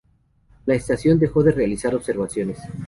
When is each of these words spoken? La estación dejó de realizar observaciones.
La 0.65 0.73
estación 0.73 1.19
dejó 1.19 1.43
de 1.43 1.51
realizar 1.51 1.93
observaciones. 1.93 2.57